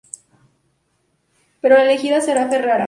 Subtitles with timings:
[1.61, 2.79] Pero la elegida será Ferrara.